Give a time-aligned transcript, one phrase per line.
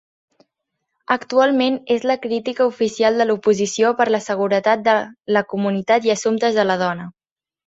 [1.15, 4.97] Actualment és la Crítica Oficial de l'Oposició per a la Seguretat de
[5.39, 7.07] la Comunitat i Assumptes de la Dona.